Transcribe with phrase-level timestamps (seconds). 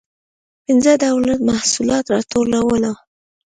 [0.65, 2.83] پنځه ډوله محصولات راټولول.